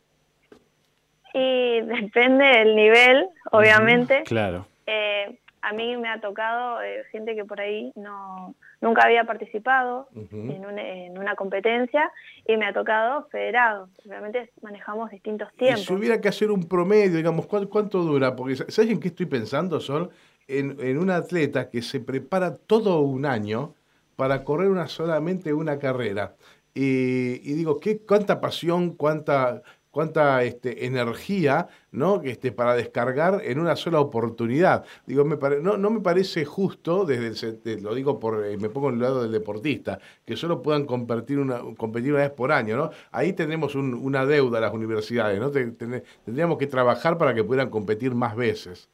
Y 1.34 1.82
depende 1.82 2.44
del 2.46 2.76
nivel, 2.76 3.28
obviamente. 3.52 4.24
Claro. 4.26 4.66
Eh, 4.88 5.38
a 5.70 5.74
mí 5.74 5.96
me 5.98 6.10
ha 6.10 6.20
tocado 6.20 6.82
eh, 6.82 7.04
gente 7.12 7.36
que 7.36 7.46
por 7.46 7.60
ahí 7.62 7.92
no 7.96 8.56
nunca 8.82 9.04
había 9.04 9.24
participado 9.26 10.08
en, 10.16 10.66
un- 10.66 10.80
en 10.80 11.18
una 11.18 11.36
competencia 11.36 12.12
y 12.48 12.58
me 12.58 12.66
ha 12.66 12.74
tocado 12.74 13.28
federados. 13.30 13.90
Obviamente 14.06 14.52
manejamos 14.62 15.12
distintos 15.12 15.50
Y 15.54 15.58
tiempos. 15.58 15.86
si 15.86 15.94
hubiera 15.94 16.20
que 16.22 16.30
hacer 16.30 16.50
un 16.52 16.64
promedio, 16.64 17.18
digamos, 17.18 17.46
¿cuánto, 17.48 17.70
cuánto 17.70 18.00
dura? 18.04 18.36
Porque, 18.36 18.56
¿sabes 18.56 18.90
en 18.92 19.00
qué 19.00 19.10
estoy 19.10 19.26
pensando, 19.26 19.80
Sol? 19.80 20.10
En, 20.48 20.78
en 20.80 20.98
un 20.98 21.10
atleta 21.12 21.70
que 21.70 21.82
se 21.82 22.00
prepara 22.00 22.58
todo 22.58 23.02
un 23.02 23.26
año 23.26 23.76
para 24.16 24.44
correr 24.44 24.70
una 24.70 24.88
solamente 24.88 25.54
una 25.54 25.78
carrera. 25.78 26.36
Y, 26.74 27.42
y 27.44 27.54
digo, 27.56 27.80
¿qué, 27.80 28.00
cuánta 28.06 28.40
pasión, 28.40 28.96
cuánta, 28.96 29.62
cuánta 29.92 30.44
este, 30.44 30.86
energía, 30.86 31.68
¿no? 31.92 32.22
Que, 32.22 32.30
Este, 32.32 32.52
para 32.52 32.76
descargar 32.76 33.42
en 33.44 33.60
una 33.60 33.76
sola 33.76 34.00
oportunidad. 34.00 34.86
Digo, 35.06 35.26
me 35.26 35.36
pare- 35.38 35.62
no, 35.62 35.78
no 35.78 35.90
me 35.90 36.00
parece 36.02 36.46
justo, 36.46 37.06
desde 37.06 37.28
el 37.72 37.84
lo 37.84 37.96
digo 37.96 38.20
por, 38.20 38.46
eh, 38.46 38.58
me 38.58 38.70
pongo 38.70 38.90
en 38.90 38.96
el 38.96 39.02
lado 39.02 39.24
del 39.24 39.32
deportista, 39.32 40.00
que 40.26 40.36
solo 40.36 40.62
puedan 40.62 40.86
competir 40.86 41.40
una, 41.40 41.60
competir 41.78 42.14
una 42.14 42.22
vez 42.22 42.32
por 42.32 42.52
año, 42.52 42.78
¿no? 42.78 42.92
Ahí 43.12 43.34
tenemos 43.34 43.76
un- 43.76 43.94
una 43.96 44.26
deuda 44.26 44.60
a 44.60 44.62
las 44.62 44.74
universidades, 44.74 45.40
¿no? 45.40 45.50
Te- 45.50 45.72
ten- 45.72 46.04
tendríamos 46.24 46.58
que 46.58 46.68
trabajar 46.68 47.18
para 47.18 47.34
que 47.34 47.44
puedan 47.44 47.70
competir 47.70 48.14
más 48.14 48.36
veces. 48.36 48.90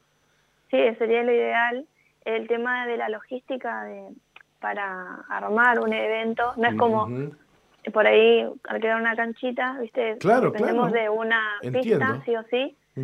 Sí, 0.70 0.78
sería 0.98 1.22
lo 1.22 1.32
ideal. 1.32 1.86
El 2.24 2.48
tema 2.48 2.86
de 2.86 2.96
la 2.96 3.08
logística 3.08 3.84
de, 3.84 4.08
para 4.60 5.16
armar 5.28 5.78
un 5.78 5.92
evento, 5.92 6.54
no 6.56 6.68
es 6.68 6.74
como 6.74 7.06
por 7.92 8.06
ahí 8.06 8.44
alquilar 8.68 9.00
una 9.00 9.14
canchita, 9.16 9.78
¿viste? 9.80 10.16
Claro, 10.18 10.50
Dependemos 10.50 10.90
claro. 10.90 11.02
de 11.02 11.08
una 11.10 11.40
Entiendo. 11.62 11.82
pista, 12.06 12.22
sí 12.24 12.36
o 12.36 12.42
sí. 12.50 12.76
Y 12.98 13.02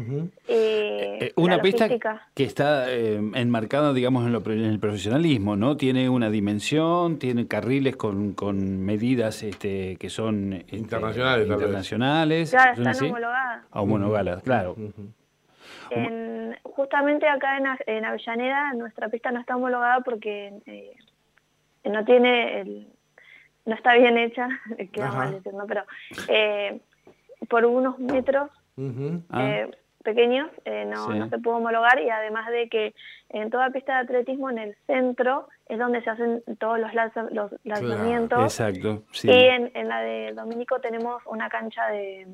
Eh, 0.49 1.33
una 1.37 1.61
pista 1.61 1.87
que 2.35 2.45
está 2.45 2.91
eh, 2.91 3.17
enmarcada, 3.35 3.93
digamos, 3.93 4.25
en, 4.27 4.33
lo 4.33 4.43
en 4.47 4.65
el 4.65 4.79
profesionalismo, 4.81 5.55
¿no? 5.55 5.77
Tiene 5.77 6.09
una 6.09 6.31
dimensión, 6.31 7.19
tiene 7.19 7.47
carriles 7.47 7.97
con, 7.97 8.33
con 8.33 8.81
medidas 8.83 9.43
este, 9.43 9.97
que 9.97 10.09
son 10.09 10.55
este, 10.55 10.77
Internacionales, 10.77 11.47
internacionales. 11.47 12.51
Claro, 12.51 12.75
¿son 12.75 12.87
están 12.87 12.91
así? 12.97 13.05
homologadas. 13.11 13.65
Homologadas, 13.73 14.43
claro. 14.43 14.77
En- 15.91 16.57
justamente 16.63 17.29
acá 17.29 17.59
en, 17.59 17.67
A- 17.67 17.79
en 17.87 18.05
Avellaneda 18.07 18.73
nuestra 18.75 19.09
pista 19.11 19.31
no 19.31 19.41
está 19.41 19.57
homologada 19.57 20.01
porque 20.01 20.55
eh, 20.67 20.93
no 21.85 22.03
tiene 22.05 22.61
el, 22.63 22.89
no 23.65 23.75
está 23.75 23.95
bien 23.95 24.19
hecha, 24.19 24.49
queda 24.93 25.07
Ajá. 25.09 25.19
mal 25.19 25.33
decir, 25.33 25.53
¿no? 25.55 25.67
pero 25.67 25.85
eh, 26.29 26.81
por 27.49 27.65
unos 27.65 27.99
metros. 27.99 28.51
Ah. 29.31 29.43
eh, 29.45 29.71
pequeños 30.03 30.51
eh, 30.65 30.85
no, 30.87 31.07
Sí. 31.13 31.19
no 31.19 31.29
se 31.29 31.39
pudo 31.39 31.57
homologar 31.59 32.01
y 32.01 32.09
además 32.11 32.51
de 32.51 32.69
que 32.69 32.93
en 33.29 33.51
toda 33.51 33.71
pista 33.71 33.93
de 33.95 34.01
atletismo 34.01 34.51
en 34.51 34.59
el 34.59 34.77
centro 34.87 35.47
es 35.69 35.79
donde 35.79 36.03
se 36.03 36.11
hacen 36.11 36.43
todos 36.59 36.81
los, 36.81 36.93
lanza- 36.93 37.29
los 37.31 37.53
lanzamientos 37.63 38.43
Exacto, 38.43 39.05
sí. 39.13 39.29
y 39.31 39.33
en, 39.33 39.71
en 39.75 39.89
la 39.89 40.01
de 40.01 40.33
Dominico 40.33 40.81
tenemos 40.81 41.23
una 41.27 41.49
cancha 41.51 41.87
de 41.89 42.27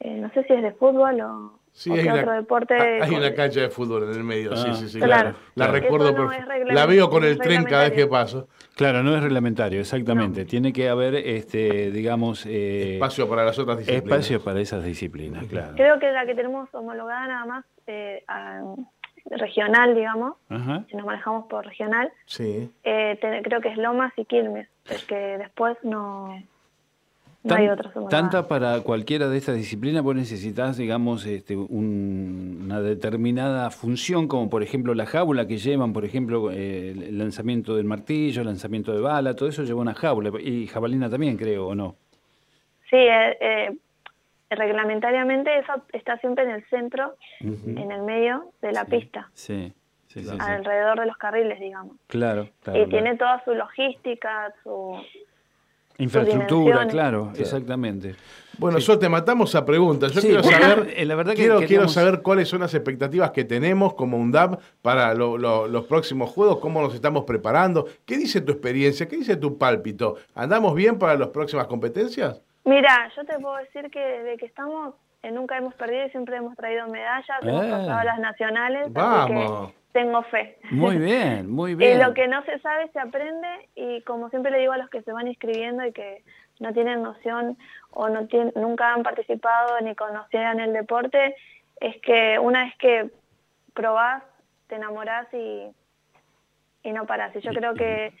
eh, 0.00 0.14
no 0.16 0.30
sé 0.32 0.42
si 0.44 0.52
es 0.54 0.62
de 0.62 0.72
fútbol 0.72 1.20
o, 1.20 1.58
Sí, 1.76 1.90
hay 1.90 2.06
una, 2.06 2.14
otro 2.20 2.32
deporte 2.34 2.74
hay 2.74 3.00
con- 3.10 3.18
una 3.18 3.34
cancha 3.34 3.60
de 3.62 3.68
fútbol 3.68 4.04
en 4.04 4.10
el 4.10 4.22
medio, 4.22 4.54
sí, 4.56 4.68
Ah. 4.70 4.74
sí, 4.74 4.88
sí, 4.88 4.98
Claro. 5.00 5.30
claro. 5.32 5.36
La 5.56 5.66
recuerdo, 5.66 6.12
no 6.12 6.28
por- 6.28 6.72
la 6.72 6.86
veo 6.86 7.10
con 7.10 7.24
el 7.24 7.36
tren 7.36 7.64
cada 7.64 7.82
vez 7.88 7.92
que 7.92 8.06
paso. 8.06 8.48
Claro, 8.76 9.02
no 9.02 9.14
es 9.16 9.20
reglamentario, 9.22 9.80
exactamente. 9.80 10.44
Tiene 10.44 10.72
que 10.72 10.88
haber, 10.88 11.16
este, 11.16 11.90
digamos, 11.90 12.46
eh, 12.46 12.94
Espacio 12.94 13.28
para 13.28 13.44
las 13.44 13.58
otras 13.58 13.78
disciplinas. 13.78 14.04
espacio 14.04 14.44
para 14.44 14.60
esas 14.60 14.84
disciplinas, 14.84 15.44
claro. 15.46 15.72
creo 15.74 15.98
que 15.98 16.12
la 16.12 16.24
que 16.24 16.34
tenemos 16.36 16.72
homologada 16.72 17.26
nada 17.26 17.44
más 17.44 17.64
eh, 17.88 18.22
a- 18.28 18.62
regional 19.30 19.94
digamos 19.94 20.34
Ajá. 20.50 20.84
si 20.88 20.96
nos 20.96 21.06
manejamos 21.06 21.46
por 21.46 21.64
regional 21.66 22.12
Sí. 22.26 22.70
eh, 22.84 23.18
te- 23.20 23.42
creo 23.42 23.60
que 23.60 23.68
es 23.70 23.78
Lomas 23.78 24.12
y 24.16 24.26
Quilmes 24.26 24.68
es 24.88 25.02
que 25.04 25.14
después 25.38 25.76
no 25.82 26.38
no 27.44 27.54
Tan- 27.54 27.60
hay. 27.60 28.08
Tanta 28.08 28.48
para 28.48 28.80
cualquiera 28.80 29.28
de 29.28 29.36
estas 29.36 29.54
disciplinas, 29.56 30.02
vos 30.02 30.16
necesitas, 30.16 30.76
digamos, 30.78 31.26
este, 31.26 31.54
un- 31.56 32.62
una 32.64 32.80
determinada 32.80 33.70
función, 33.70 34.26
como 34.28 34.48
por 34.50 34.62
ejemplo 34.62 34.94
la 34.94 35.04
jaula 35.06 35.46
que 35.46 35.58
llevan, 35.58 35.92
por 35.92 36.04
ejemplo, 36.04 36.50
eh, 36.50 36.90
el 36.90 37.18
lanzamiento 37.18 37.76
del 37.76 37.84
martillo, 37.84 38.40
el 38.40 38.46
lanzamiento 38.48 38.92
de 38.94 39.00
bala, 39.00 39.34
todo 39.36 39.48
eso 39.48 39.62
lleva 39.62 39.80
una 39.82 39.94
jaula. 39.94 40.30
Y 40.40 40.66
jabalina 40.66 41.08
también, 41.10 41.36
creo, 41.36 41.68
¿o 41.68 41.74
no? 41.74 41.96
Sí, 42.90 42.96
eh, 42.96 43.36
eh, 43.40 43.76
reglamentariamente 44.50 45.58
eso 45.58 45.72
está 45.92 46.16
siempre 46.18 46.44
en 46.44 46.50
el 46.50 46.64
centro, 46.68 47.14
en 47.40 47.90
el 47.90 48.02
medio 48.02 48.52
de 48.62 48.72
la 48.72 48.84
pista, 48.84 49.28
Sí, 49.34 49.72
sí, 50.06 50.20
sí. 50.22 50.28
sí. 50.30 50.36
alrededor 50.40 51.00
de 51.00 51.06
los 51.06 51.16
carriles, 51.16 51.58
digamos. 51.60 51.96
Claro, 52.06 52.48
claro. 52.62 52.78
y 52.80 52.84
claro. 52.84 52.88
tiene 52.88 53.16
toda 53.16 53.44
su 53.44 53.54
logística, 53.54 54.52
su... 54.62 54.96
Infraestructura, 55.98 56.86
claro, 56.88 57.32
exactamente. 57.36 58.14
Bueno, 58.58 58.80
Sol, 58.80 58.98
te 58.98 59.08
matamos 59.08 59.54
a 59.54 59.64
preguntas. 59.64 60.12
Yo 60.12 60.20
Sí, 60.20 60.28
quiero 60.28 60.42
saber, 60.44 61.06
la 61.06 61.14
verdad 61.14 61.32
que 61.34 61.66
quiero, 61.66 61.88
saber 61.88 62.22
cuáles 62.22 62.48
son 62.48 62.60
las 62.60 62.72
expectativas 62.74 63.30
que 63.32 63.44
tenemos 63.44 63.94
como 63.94 64.16
UNDAP 64.16 64.60
para 64.82 65.12
lo- 65.14 65.36
lo- 65.38 65.66
los 65.66 65.84
próximos 65.86 66.30
juegos, 66.30 66.58
cómo 66.58 66.80
nos 66.80 66.94
estamos 66.94 67.24
preparando. 67.24 67.86
¿Qué 68.04 68.16
dice 68.16 68.40
tu 68.40 68.52
experiencia? 68.52 69.06
¿Qué 69.08 69.16
dice 69.16 69.36
tu 69.36 69.58
pálpito? 69.58 70.16
¿Andamos 70.34 70.74
bien 70.74 70.98
para 70.98 71.16
las 71.16 71.28
próximas 71.28 71.66
competencias? 71.66 72.40
Mira, 72.64 73.10
yo 73.16 73.24
te 73.24 73.38
puedo 73.40 73.56
decir 73.56 73.90
que 73.90 74.00
desde 74.00 74.36
que 74.36 74.46
estamos 74.46 74.94
eh, 75.22 75.30
nunca 75.32 75.56
hemos 75.56 75.74
perdido 75.74 76.06
y 76.06 76.10
siempre 76.10 76.36
hemos 76.36 76.54
traído 76.56 76.86
medallas, 76.88 77.26
hemos 77.42 77.64
Eh. 77.64 77.70
pasado 77.70 77.98
a 77.98 78.04
las 78.04 78.18
nacionales, 78.20 78.82
así 78.84 78.92
Vamos. 78.94 79.68
que 79.70 79.74
tengo 79.94 80.22
fe. 80.24 80.58
Muy 80.70 80.98
bien, 81.10 81.48
muy 81.50 81.72
Y 81.72 81.76
bien. 81.76 82.00
lo 82.02 82.12
que 82.12 82.28
no 82.28 82.44
se 82.44 82.58
sabe 82.58 82.90
se 82.92 83.00
aprende 83.00 83.48
y 83.74 84.02
como 84.02 84.28
siempre 84.28 84.52
le 84.52 84.58
digo 84.58 84.72
a 84.74 84.78
los 84.78 84.90
que 84.90 85.00
se 85.02 85.12
van 85.12 85.28
inscribiendo 85.28 85.86
y 85.86 85.92
que 85.92 86.22
no 86.60 86.72
tienen 86.74 87.02
noción 87.02 87.56
o 87.90 88.08
no 88.10 88.26
tienen, 88.26 88.52
nunca 88.56 88.92
han 88.92 89.02
participado 89.02 89.80
ni 89.80 89.94
conocían 89.94 90.60
el 90.60 90.72
deporte, 90.72 91.34
es 91.80 91.96
que 92.02 92.38
una 92.38 92.64
vez 92.64 92.74
que 92.78 93.10
probás, 93.72 94.22
te 94.66 94.76
enamorás 94.76 95.26
y, 95.32 95.68
y 96.82 96.92
no 96.92 97.06
parás. 97.06 97.34
Y 97.36 97.40
yo 97.40 97.52
creo 97.52 97.74
que 97.74 98.12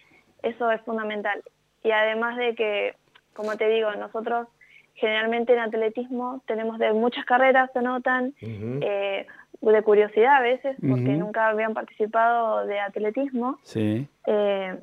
eso 0.42 0.70
es 0.70 0.80
fundamental. 0.82 1.42
Y 1.82 1.90
además 1.90 2.36
de 2.36 2.54
que, 2.54 2.94
como 3.34 3.56
te 3.56 3.68
digo, 3.68 3.90
nosotros 3.94 4.48
generalmente 4.94 5.52
en 5.52 5.58
atletismo 5.60 6.42
tenemos 6.46 6.78
de 6.78 6.92
muchas 6.92 7.24
carreras, 7.24 7.70
se 7.72 7.82
notan, 7.82 8.32
eh, 8.40 9.26
de 9.60 9.82
curiosidad 9.82 10.36
a 10.36 10.40
veces, 10.40 10.76
porque 10.80 11.12
nunca 11.12 11.48
habían 11.48 11.74
participado 11.74 12.66
de 12.66 12.80
atletismo, 12.80 13.58
Sí. 13.62 14.08
eh, 14.26 14.78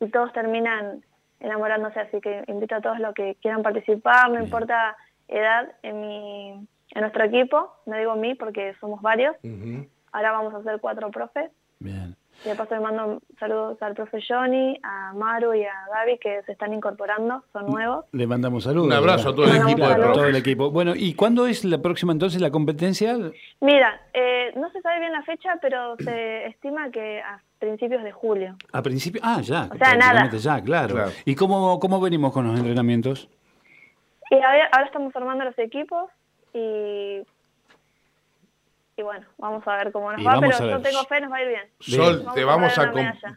y 0.00 0.08
todos 0.10 0.32
terminan 0.32 1.02
enamorándose, 1.40 2.00
así 2.00 2.20
que 2.20 2.44
invito 2.46 2.74
a 2.76 2.80
todos 2.80 2.98
los 3.00 3.14
que 3.14 3.36
quieran 3.42 3.62
participar, 3.62 4.30
no 4.30 4.42
importa 4.42 4.96
edad, 5.28 5.72
en, 5.82 6.00
mi, 6.00 6.50
en 6.94 7.00
nuestro 7.00 7.24
equipo, 7.24 7.72
no 7.86 7.96
digo 7.96 8.14
mí 8.16 8.34
porque 8.34 8.74
somos 8.80 9.00
varios, 9.02 9.36
ahora 10.12 10.32
vamos 10.32 10.54
a 10.54 10.62
ser 10.62 10.80
cuatro 10.80 11.10
profes, 11.10 11.50
Bien. 11.80 12.16
Y 12.44 12.48
de 12.48 12.54
paso 12.54 12.74
le 12.74 12.80
mando 12.80 13.22
saludos 13.38 13.80
al 13.82 13.94
profe 13.94 14.18
Johnny, 14.26 14.78
a 14.82 15.12
Maru 15.14 15.54
y 15.54 15.64
a 15.64 15.74
Gaby 15.94 16.18
que 16.18 16.42
se 16.42 16.52
están 16.52 16.72
incorporando, 16.72 17.42
son 17.52 17.66
nuevos. 17.66 18.04
Le 18.12 18.26
mandamos 18.26 18.64
saludos. 18.64 18.86
Un 18.86 18.92
abrazo 18.92 19.30
a 19.30 19.34
todo 19.34 19.46
el 19.46 19.56
equipo 19.56 19.88
de 19.88 19.94
todo 19.94 20.26
el 20.26 20.36
equipo. 20.36 20.70
Bueno, 20.70 20.92
¿y 20.94 21.14
cuándo 21.14 21.46
es 21.46 21.64
la 21.64 21.78
próxima 21.78 22.12
entonces 22.12 22.40
la 22.40 22.50
competencia? 22.50 23.16
Mira, 23.60 24.00
eh, 24.12 24.52
no 24.56 24.70
se 24.70 24.80
sabe 24.82 25.00
bien 25.00 25.12
la 25.12 25.22
fecha, 25.22 25.58
pero 25.62 25.96
se 25.96 26.46
estima 26.46 26.90
que 26.90 27.20
a 27.20 27.40
principios 27.58 28.02
de 28.02 28.12
julio. 28.12 28.56
A 28.72 28.82
principio. 28.82 29.20
Ah, 29.24 29.40
ya. 29.40 29.68
O 29.72 29.76
sea, 29.76 29.96
nada. 29.96 30.30
Ya, 30.30 30.60
claro. 30.62 30.94
Claro. 30.94 31.10
¿Y 31.24 31.34
cómo, 31.34 31.80
cómo 31.80 32.00
venimos 32.00 32.32
con 32.32 32.46
los 32.46 32.58
entrenamientos? 32.58 33.28
Y 34.30 34.34
ahora, 34.34 34.68
ahora 34.72 34.86
estamos 34.86 35.12
formando 35.12 35.44
los 35.44 35.58
equipos 35.58 36.10
y, 36.52 37.22
y 38.96 39.02
bueno, 39.02 39.26
vamos 39.38 39.66
a 39.66 39.76
ver 39.76 39.90
cómo 39.92 40.12
nos 40.12 40.20
Y 40.20 40.24
va, 40.24 40.40
pero 40.40 40.52
yo 40.52 40.80
tengo 40.82 41.04
fe, 41.04 41.20
nos 41.20 41.32
va 41.32 41.36
a 41.36 41.42
ir 41.42 41.48
bien. 41.48 41.62
Sol, 41.80 42.22
Vamos 42.22 42.34
te 42.34 42.44
vamos, 42.44 42.78
a 42.78 42.92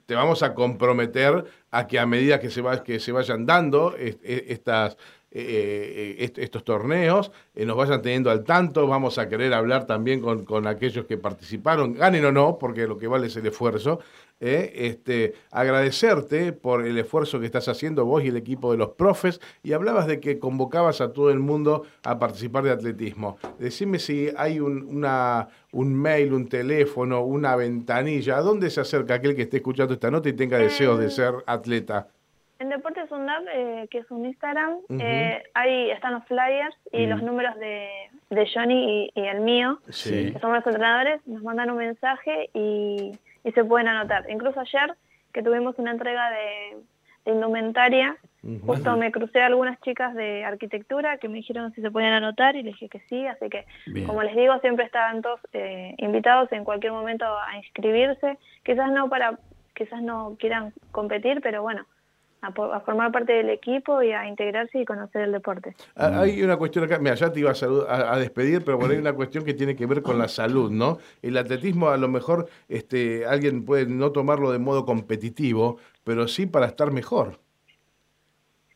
te 0.05 0.15
vamos 0.15 0.43
a 0.43 0.53
comprometer 0.53 1.45
a 1.71 1.87
que 1.87 1.99
a 1.99 2.05
medida 2.05 2.39
que 2.39 2.49
se, 2.49 2.61
va, 2.61 2.83
que 2.83 2.99
se 2.99 3.11
vayan 3.11 3.45
dando 3.45 3.95
est- 3.97 4.23
e- 4.23 4.45
estas, 4.49 4.97
eh, 5.31 6.15
est- 6.19 6.37
estos 6.37 6.63
torneos, 6.63 7.31
eh, 7.55 7.65
nos 7.65 7.75
vayan 7.75 8.01
teniendo 8.01 8.29
al 8.31 8.43
tanto. 8.43 8.87
Vamos 8.87 9.17
a 9.17 9.27
querer 9.27 9.53
hablar 9.53 9.85
también 9.85 10.21
con, 10.21 10.45
con 10.45 10.67
aquellos 10.67 11.05
que 11.05 11.17
participaron, 11.17 11.93
ganen 11.93 12.25
o 12.25 12.31
no, 12.31 12.57
porque 12.59 12.87
lo 12.87 12.97
que 12.97 13.07
vale 13.07 13.27
es 13.27 13.35
el 13.35 13.45
esfuerzo. 13.47 13.99
Eh, 14.39 14.71
este, 14.75 15.33
agradecerte 15.51 16.53
por 16.53 16.85
el 16.85 16.97
esfuerzo 16.97 17.39
que 17.39 17.45
estás 17.47 17.67
haciendo 17.67 18.05
vos 18.05 18.23
y 18.23 18.27
el 18.27 18.37
equipo 18.37 18.71
de 18.71 18.77
los 18.77 18.89
profes. 18.89 19.39
Y 19.63 19.73
hablabas 19.73 20.07
de 20.07 20.19
que 20.19 20.39
convocabas 20.39 21.01
a 21.01 21.11
todo 21.13 21.31
el 21.31 21.39
mundo 21.39 21.83
a 22.03 22.19
participar 22.19 22.63
de 22.63 22.71
atletismo. 22.71 23.37
Decime 23.59 23.99
si 23.99 24.29
hay 24.37 24.59
un, 24.59 24.83
una, 24.87 25.47
un 25.71 25.93
mail, 25.93 26.33
un 26.33 26.47
teléfono, 26.47 27.21
una 27.23 27.55
ventanilla. 27.55 28.37
¿A 28.37 28.41
dónde 28.41 28.69
se 28.69 28.81
acerca 28.81 29.15
aquel 29.15 29.35
que 29.35 29.43
esté 29.43 29.57
escuchando 29.57 29.93
esta 29.93 30.11
nota 30.11 30.29
y 30.29 30.33
tenga 30.33 30.57
deseos 30.57 30.99
de 30.99 31.09
ser 31.09 31.33
atleta? 31.45 32.07
En 32.59 32.69
Deportes 32.69 33.11
UNDAP, 33.11 33.43
eh, 33.53 33.87
que 33.91 33.99
es 33.99 34.09
un 34.09 34.25
Instagram, 34.25 34.77
Ujú. 34.89 34.97
eh, 34.99 35.43
ahí 35.53 35.91
están 35.91 36.13
los 36.13 36.25
flyers 36.25 36.75
y 36.91 37.05
los 37.05 37.21
números 37.21 37.55
de, 37.59 37.87
de 38.31 38.49
Johnny 38.51 39.11
y, 39.15 39.19
y 39.21 39.27
el 39.27 39.41
mío, 39.41 39.79
Sí. 39.89 40.31
que 40.33 40.39
somos 40.39 40.57
los 40.57 40.65
entrenadores, 40.65 41.21
nos 41.27 41.43
mandan 41.43 41.69
un 41.69 41.77
mensaje 41.77 42.49
y, 42.55 43.11
y 43.47 43.51
se 43.53 43.63
pueden 43.63 43.87
anotar. 43.87 44.29
Incluso 44.29 44.59
ayer, 44.59 44.93
que 45.31 45.41
tuvimos 45.41 45.79
una 45.79 45.91
entrega 45.91 46.29
de, 46.31 46.77
de 47.23 47.31
indumentaria, 47.31 48.17
justo 48.65 48.97
me 48.97 49.11
crucé 49.11 49.41
a 49.41 49.45
algunas 49.45 49.79
chicas 49.81 50.13
de 50.15 50.43
arquitectura 50.43 51.17
que 51.17 51.29
me 51.29 51.35
dijeron 51.35 51.71
si 51.73 51.81
se 51.81 51.89
podían 51.89 52.13
anotar 52.13 52.57
y 52.57 52.63
les 52.63 52.73
dije 52.73 52.89
que 52.89 52.99
sí, 53.07 53.25
así 53.25 53.49
que 53.49 53.65
Bien. 53.85 54.05
como 54.05 54.21
les 54.21 54.35
digo, 54.35 54.59
siempre 54.59 54.85
estaban 54.85 55.21
todos 55.21 55.39
eh, 55.53 55.95
invitados 55.97 56.51
en 56.51 56.65
cualquier 56.65 56.91
momento 56.91 57.25
a 57.25 57.55
inscribirse, 57.57 58.37
quizás 58.63 58.91
no 58.91 59.09
para, 59.09 59.39
quizás 59.75 60.01
no 60.01 60.35
quieran 60.39 60.73
competir, 60.91 61.39
pero 61.41 61.61
bueno, 61.61 61.85
a, 62.41 62.47
a 62.47 62.79
formar 62.81 63.11
parte 63.11 63.33
del 63.33 63.49
equipo 63.49 64.01
y 64.03 64.11
a 64.11 64.27
integrarse 64.27 64.79
y 64.79 64.85
conocer 64.85 65.23
el 65.23 65.31
deporte. 65.31 65.75
Ah, 65.95 66.21
Hay 66.21 66.41
una 66.43 66.55
cuestión 66.57 66.85
acá, 66.85 66.99
mira, 66.99 67.15
ya 67.15 67.31
te 67.31 67.39
iba 67.39 67.51
a, 67.51 67.55
salud- 67.55 67.85
a- 67.87 68.13
a 68.13 68.17
despedir, 68.19 68.63
pero 68.63 68.77
por 68.79 68.89
ahí 68.89 68.95
hay 68.95 69.01
una 69.01 69.13
cuestión 69.13 69.43
que 69.43 69.53
tiene 69.53 69.75
que 69.75 69.85
ver 69.85 70.01
con 70.01 70.17
la 70.17 70.27
salud, 70.27 70.71
¿no? 70.71 70.99
El 71.21 71.37
atletismo 71.37 71.89
a 71.89 71.97
lo 71.97 72.07
mejor 72.07 72.47
este, 72.69 73.25
alguien 73.25 73.65
puede 73.65 73.87
no 73.87 74.11
tomarlo 74.11 74.51
de 74.51 74.59
modo 74.59 74.85
competitivo, 74.85 75.77
pero 76.03 76.27
sí 76.27 76.45
para 76.45 76.67
estar 76.67 76.91
mejor. 76.91 77.39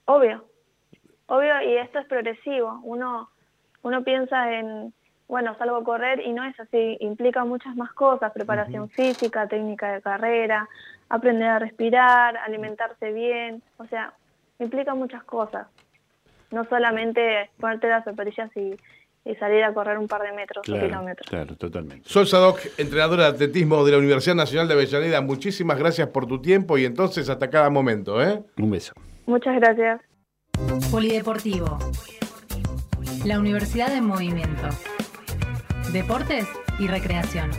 Obvio, 0.05 0.43
obvio, 1.27 1.61
y 1.61 1.77
esto 1.77 1.99
es 1.99 2.07
progresivo. 2.07 2.79
Uno, 2.83 3.29
uno 3.83 4.03
piensa 4.03 4.53
en, 4.59 4.93
bueno, 5.31 5.55
salgo 5.57 5.77
a 5.77 5.83
correr 5.85 6.19
y 6.25 6.33
no 6.33 6.43
es 6.43 6.59
así, 6.59 6.97
implica 6.99 7.45
muchas 7.45 7.73
más 7.77 7.93
cosas, 7.93 8.33
preparación 8.33 8.89
física, 8.89 9.47
técnica 9.47 9.93
de 9.93 10.01
carrera, 10.01 10.67
aprender 11.07 11.47
a 11.47 11.57
respirar, 11.57 12.35
alimentarse 12.35 13.13
bien, 13.13 13.63
o 13.77 13.85
sea, 13.85 14.13
implica 14.59 14.93
muchas 14.93 15.23
cosas. 15.23 15.67
No 16.51 16.65
solamente 16.65 17.49
ponerte 17.61 17.87
las 17.87 18.03
zapatillas 18.03 18.51
y, 18.57 18.75
y 19.23 19.35
salir 19.35 19.63
a 19.63 19.73
correr 19.73 19.99
un 19.99 20.09
par 20.09 20.21
de 20.21 20.33
metros 20.33 20.67
o 20.67 20.73
kilómetros. 20.73 21.29
Claro, 21.29 21.55
totalmente. 21.55 22.09
Sol 22.09 22.27
Sadoc, 22.27 22.59
entrenadora 22.77 23.23
de 23.23 23.29
atletismo 23.29 23.85
de 23.85 23.93
la 23.93 23.99
Universidad 23.99 24.35
Nacional 24.35 24.67
de 24.67 24.73
Avellaneda, 24.73 25.21
muchísimas 25.21 25.79
gracias 25.79 26.09
por 26.09 26.27
tu 26.27 26.41
tiempo 26.41 26.77
y 26.77 26.83
entonces 26.83 27.29
hasta 27.29 27.49
cada 27.49 27.69
momento. 27.69 28.21
¿eh? 28.21 28.43
Un 28.57 28.71
beso. 28.71 28.91
Muchas 29.27 29.55
gracias. 29.61 30.01
Polideportivo. 30.91 31.79
La 33.23 33.39
Universidad 33.39 33.95
en 33.95 34.03
Movimiento. 34.03 34.67
Deportes 35.91 36.47
y 36.79 36.87
Recreación. 36.87 37.51